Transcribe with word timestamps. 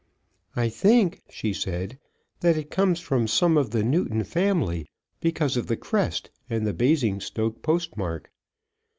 "I 0.55 0.69
think," 0.69 1.21
she 1.29 1.53
said, 1.53 1.99
"that 2.39 2.57
it 2.57 2.71
comes 2.71 2.99
from 2.99 3.27
some 3.27 3.55
of 3.55 3.69
the 3.69 3.83
Newton 3.83 4.23
family 4.23 4.89
because 5.19 5.55
of 5.57 5.67
the 5.67 5.77
crest 5.77 6.31
and 6.49 6.65
the 6.65 6.73
Basingstoke 6.73 7.61
postmark." 7.61 8.31